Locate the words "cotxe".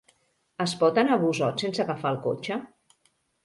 2.27-2.61